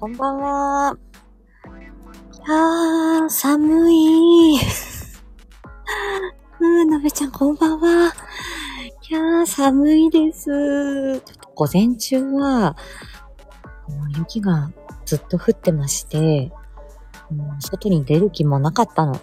[0.00, 0.98] こんばんは。
[2.32, 4.58] いやー、寒い。
[6.60, 8.12] うん、なべちゃん、こんばんは。
[9.08, 11.20] いやー、寒いです。
[11.20, 12.76] ちょっと午前中は、
[14.18, 14.72] 雪が
[15.06, 16.50] ずっと降ってまして、
[17.30, 19.14] うん外に出る気もなかったの。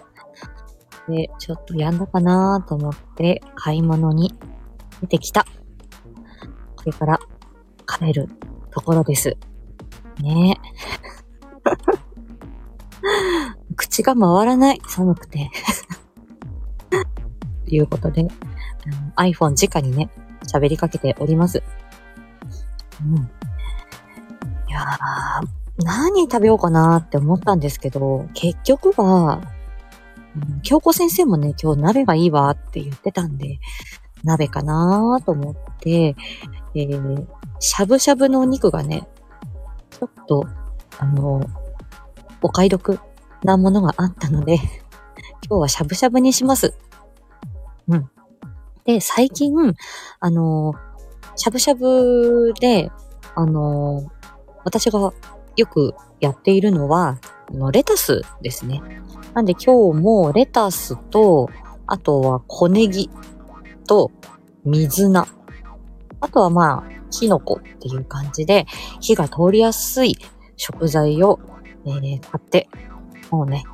[1.06, 4.34] で、ちょっとやんだかなーと思って買い物に
[5.02, 5.44] 出てきた。
[6.76, 7.20] これから
[7.86, 8.28] 帰る
[8.70, 9.36] ところです。
[10.22, 10.60] ね。
[13.76, 14.80] 口が回らない。
[14.86, 15.50] 寒くて。
[17.66, 18.28] ということで、
[19.16, 20.10] あの iPhone 直にね、
[20.46, 21.62] 喋りかけております。
[23.02, 23.16] うん。
[23.16, 23.20] い
[24.70, 24.84] やー、
[25.84, 29.42] 何食べようかなーって思ったんですけど、結局は、うん
[30.62, 33.58] 京子先生もね、今日鍋がいいわって言ってたんで、
[34.24, 36.16] 鍋かなーと思って、
[36.74, 37.26] えー、
[37.58, 39.08] しゃぶしゃぶのお肉がね、
[40.02, 40.46] ちょっと、
[40.98, 41.40] あの、
[42.42, 42.98] お買い得
[43.44, 44.54] なものがあったので、
[45.48, 46.74] 今日はしゃぶしゃぶにします。
[47.86, 48.10] うん。
[48.84, 49.54] で、最近、
[50.18, 50.74] あの、
[51.36, 52.90] しゃぶしゃぶで、
[53.36, 54.10] あの、
[54.64, 55.12] 私が
[55.54, 57.18] よくやっているのは、
[57.48, 58.82] あのレタスですね。
[59.34, 61.48] なんで今日もレタスと、
[61.86, 63.08] あとは小ネギ
[63.86, 64.10] と
[64.64, 65.28] 水菜。
[66.20, 68.66] あとはまあ、キノコっていう感じで、
[69.00, 70.18] 火が通りやすい
[70.56, 71.38] 食材を、
[71.86, 72.68] えー買って、
[73.30, 73.64] もうね、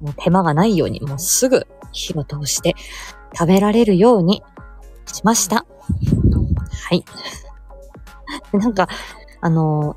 [0.00, 2.74] もう手間がないように、もうすぐ火を通して
[3.32, 4.42] 食べられるように
[5.06, 5.64] しました。
[6.88, 7.04] はい。
[8.52, 8.88] なんか、
[9.40, 9.96] あの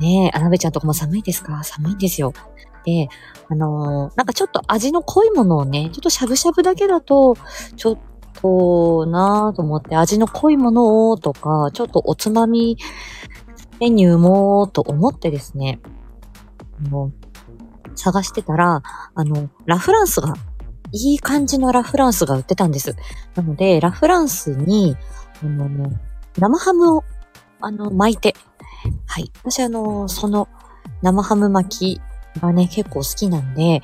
[0.00, 1.62] ねえ、アナベちゃんとかも寒いですか？
[1.62, 2.32] 寒いんですよ。
[2.84, 3.08] で、
[3.48, 7.36] あのなんかちょっと味の濃いものをね、ちょっとしゃぶしゃぶだけだと、
[7.76, 7.98] ちょっ
[8.44, 12.76] となぁと思って味の濃いものをとか、ちょっとおつまみ
[13.80, 15.80] メニューもと思ってですね、
[16.86, 17.10] あの
[17.94, 18.82] 探してたら、
[19.14, 20.34] あの、ラフランスが、
[20.92, 22.94] いい感じのラフランスが売ってたんです。
[23.34, 24.96] なので、ラフランスに、
[25.42, 25.90] あの、
[26.38, 27.04] 生ハムを、
[27.60, 28.34] あの、巻いて、
[29.06, 29.32] はい。
[29.42, 30.48] 私、あの、その、
[31.02, 33.80] 生ハム巻きがね、結構好きなんで、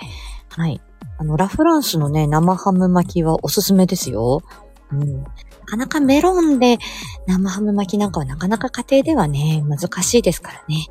[0.51, 0.81] はい。
[1.21, 4.43] あの、ラフランスのね、生ハム巻きはおすすめですよ。
[4.91, 5.23] うん。
[5.23, 5.29] な
[5.67, 6.79] かなかメロンで
[7.27, 10.87] 生ハム巻きなんかはなかなか家庭ではね、難しいですからね。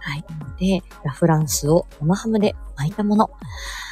[0.00, 0.24] はい。
[0.58, 3.30] で、ラフランスを生ハムで巻いたもの。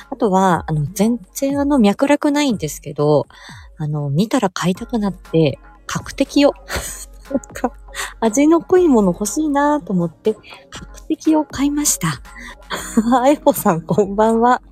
[0.08, 3.26] あとは、あの、全然あの、脈絡ないんですけど、
[3.76, 6.54] あの、見たら買いたくなって、角的を、
[7.30, 7.72] なんか、
[8.20, 10.32] 味の濃いもの欲しいなと思って、
[10.70, 12.22] 角的を買いました。
[13.20, 14.62] あエポさん、こんばんは。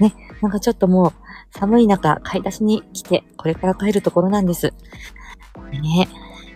[0.00, 1.12] ね、なんかちょっともう、
[1.58, 4.72] 寒い中、買い出しに来て、これから帰るところなんです。
[5.72, 6.08] ね。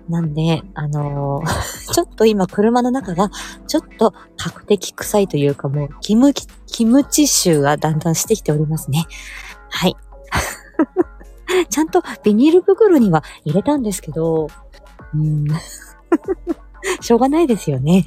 [0.09, 3.31] なんで、あのー ちょっと今車の中が、
[3.67, 9.05] ちょっと角的臭いというかもう、キムキ、キムチ臭がだんだんしてきておりますね。
[9.71, 9.97] はい。
[11.69, 14.49] ちゃんとビニール袋には入れたんですけど、
[15.15, 15.47] うん。
[17.01, 18.05] しょうがないですよね。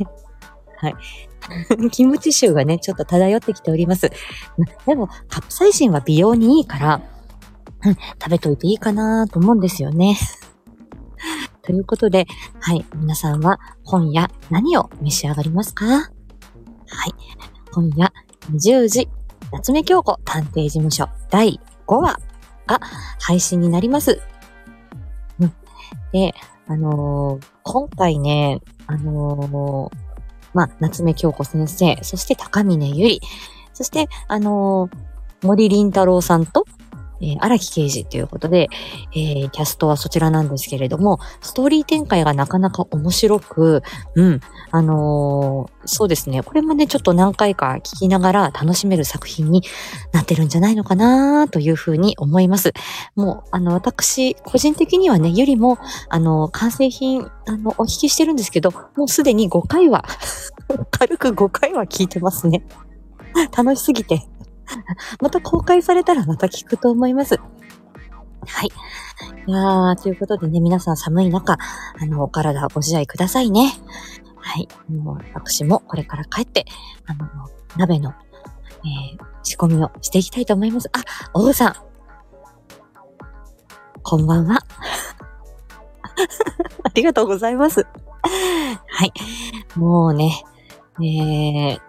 [0.78, 0.96] はい。
[1.92, 4.10] キムチ臭がね、ちょっと漂ってきております。
[4.86, 7.02] でも、カプサイシンは美容にいいから、
[7.84, 10.18] うん、食べといていいかなと思うんですよね。
[11.64, 12.28] ということで、
[12.60, 15.86] はい、皆さんは今夜何を召し上がりますか？
[15.86, 16.10] はい。
[17.74, 18.14] 今夜
[18.52, 19.10] 20時、
[19.52, 22.20] 夏目京子探偵事務所第5話
[22.68, 22.80] が
[23.20, 24.22] 配信になります。
[25.40, 25.54] うん。
[26.12, 26.34] で、
[26.68, 30.05] あのー今回ね、あのー
[30.56, 33.22] まあ、夏目京子先生、そして高峰ゆり、
[33.74, 36.66] そして、あのー森林太郎さんと、
[37.22, 38.68] えー荒木刑事ということで、
[39.16, 43.84] えーキャストはそちらなんですけれども、ストーリー展開がなかなか面白く、
[44.16, 44.40] うん、
[44.72, 49.64] あのーそうですね、これもね、ちょっと何回か聞きながら楽しめる作品に
[50.12, 52.74] なってるんじゃないのかなというふうに思います。
[53.16, 55.78] もう、あの、私、個人的にはね、よりも、
[56.10, 60.06] あの、完成品、あの、お聞きしてるんですけど、もうすでに5回は、
[60.92, 62.66] 軽く5回は聞いてますね。
[63.56, 64.28] 楽しすぎて。
[65.22, 67.40] また公開されたらまた聞くと思います。
[68.48, 68.72] はい。
[69.48, 73.74] いやー、ということでね、皆さん寒い中、あの、お体ご自愛くださいね。
[74.38, 74.68] はい。
[74.92, 76.66] もう、私もこれから帰って、
[77.08, 77.28] あの、
[77.78, 78.14] 鍋の、
[78.84, 80.90] えー仕込みをしていきたいと思います。
[80.92, 81.04] あ、
[81.34, 81.76] おうさん。
[84.02, 84.58] こんばんは。
[86.84, 87.86] ありがとうございます。
[88.88, 89.14] はい。
[89.76, 90.44] もうね、
[90.98, 91.80] えー、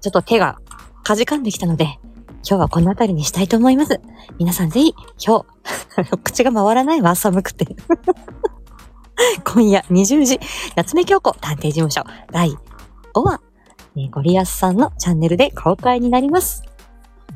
[0.00, 0.60] ちょっと手が
[1.04, 1.84] かじかんできたので、
[2.48, 4.00] 今日はこの辺りにしたいと思います。
[4.38, 5.44] 皆さんぜひ、今
[6.02, 7.66] 日、 口が回らないわ、寒くて。
[9.44, 10.40] 今夜20時、
[10.74, 12.56] 夏目京子探偵事務所第5
[13.22, 13.42] 話、
[13.96, 16.62] えゴリアスさんのチャンネルで公開になります。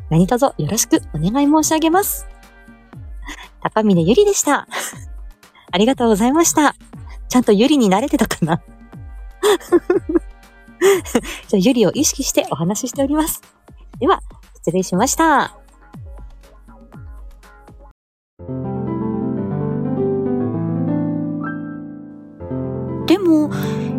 [0.09, 2.27] 何卒よろしくお願い申し上げます。
[3.63, 4.67] 高峰ゆりでした。
[5.71, 6.75] ありがとうございました。
[7.29, 8.63] ちゃんとゆりに慣れてたかな
[11.53, 13.58] ゆりを意識してお話ししております。
[14.01, 14.21] では、
[14.57, 15.57] 失礼しました。
[23.07, 23.51] でも、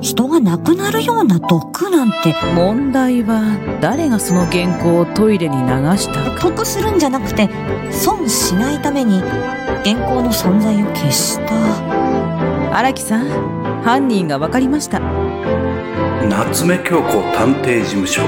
[0.02, 5.66] 人が亡くなるような毒なんて、問題は誰がその原稿をトイレに流
[5.98, 7.50] したか得するんじゃなくて、
[7.92, 9.20] 損しないために、
[9.84, 12.00] 原稿の存在を消した。
[12.72, 15.00] 荒木さん犯人が分かりました
[16.30, 18.22] 夏目京子探偵事務所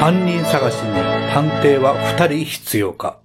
[0.00, 0.92] 犯人探しに
[1.34, 3.18] 探偵は2人必要か。